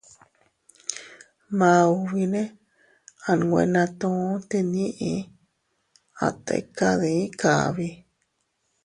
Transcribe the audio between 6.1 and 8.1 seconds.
a tika dii kabi.